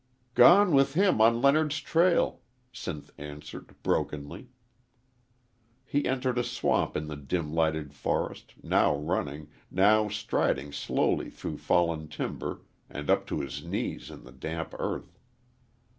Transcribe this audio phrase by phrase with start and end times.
[0.33, 2.41] "Gone with him on Leonard's Trail,"
[2.73, 4.49] Sinth answered, brokenly.
[5.85, 11.59] He entered a swamp in the dim lighted forest, now running, now striding slowly through
[11.59, 15.19] fallen timber and up to his knees in the damp earth.